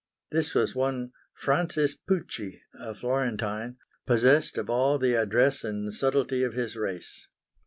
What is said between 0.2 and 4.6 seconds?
This was one Francis Pucci, a Florentine, possessed